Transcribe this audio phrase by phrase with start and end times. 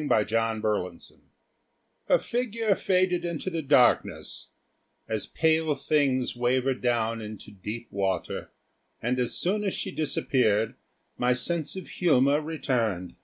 [0.00, 1.18] CHAPTER TWO
[2.08, 4.48] Her figure faded into the darkness,
[5.06, 8.48] as pale things waver down into deep water,
[9.02, 10.74] and as soon as she disappeared
[11.18, 13.14] my sense of humour returned.